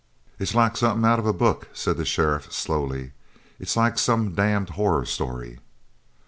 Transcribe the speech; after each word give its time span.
"It's 0.39 0.55
like 0.55 0.75
something 0.77 1.07
out 1.07 1.19
of 1.19 1.27
a 1.27 1.31
book," 1.31 1.69
said 1.73 1.95
the 1.97 2.05
sheriff 2.05 2.51
slowly. 2.51 3.11
"It's 3.59 3.77
like 3.77 3.99
some 3.99 4.33
damned 4.33 4.71
horror 4.71 5.05
story." 5.05 5.59